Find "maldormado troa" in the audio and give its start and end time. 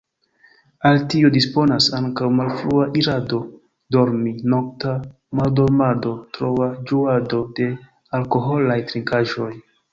5.43-6.73